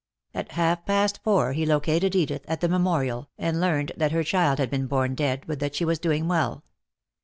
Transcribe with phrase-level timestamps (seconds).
[0.33, 4.57] At half past four he located Edith at the Memorial, and learned that her child
[4.57, 6.63] had been born dead, but that she was doing well.